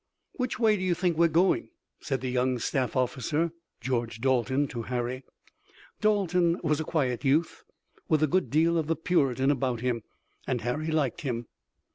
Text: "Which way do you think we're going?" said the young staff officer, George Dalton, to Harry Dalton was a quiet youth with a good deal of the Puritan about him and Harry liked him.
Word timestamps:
"Which 0.31 0.57
way 0.57 0.77
do 0.77 0.81
you 0.83 0.95
think 0.95 1.15
we're 1.15 1.27
going?" 1.27 1.69
said 2.01 2.21
the 2.21 2.31
young 2.31 2.57
staff 2.57 2.95
officer, 2.95 3.51
George 3.81 4.19
Dalton, 4.19 4.67
to 4.69 4.81
Harry 4.81 5.23
Dalton 5.99 6.59
was 6.63 6.79
a 6.79 6.83
quiet 6.83 7.23
youth 7.23 7.63
with 8.09 8.23
a 8.23 8.27
good 8.27 8.49
deal 8.49 8.79
of 8.79 8.87
the 8.87 8.95
Puritan 8.95 9.51
about 9.51 9.81
him 9.81 10.01
and 10.47 10.61
Harry 10.61 10.87
liked 10.89 11.21
him. 11.21 11.45